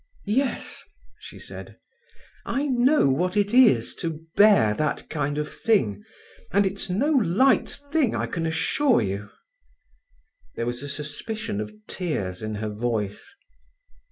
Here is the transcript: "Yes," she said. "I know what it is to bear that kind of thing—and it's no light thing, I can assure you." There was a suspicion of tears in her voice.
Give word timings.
"Yes," 0.25 0.81
she 1.19 1.37
said. 1.37 1.77
"I 2.43 2.63
know 2.65 3.07
what 3.07 3.37
it 3.37 3.53
is 3.53 3.93
to 3.97 4.21
bear 4.35 4.73
that 4.73 5.07
kind 5.11 5.37
of 5.37 5.53
thing—and 5.53 6.65
it's 6.65 6.89
no 6.89 7.11
light 7.11 7.69
thing, 7.91 8.15
I 8.15 8.25
can 8.25 8.47
assure 8.47 9.03
you." 9.03 9.29
There 10.55 10.65
was 10.65 10.81
a 10.81 10.89
suspicion 10.89 11.61
of 11.61 11.71
tears 11.85 12.41
in 12.41 12.55
her 12.55 12.69
voice. 12.69 13.35